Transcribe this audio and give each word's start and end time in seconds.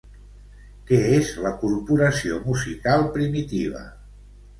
Què 0.91 0.97
és 1.17 1.27
la 1.43 1.51
Corporació 1.63 2.39
Musical 2.47 3.05
Primitiva? 3.19 3.83